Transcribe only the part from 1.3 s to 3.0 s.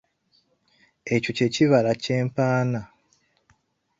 kye kibira kye mpaana.